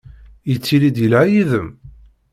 Yettili-d 0.49 0.97
yelha 1.01 1.23
yid-m? 1.31 1.69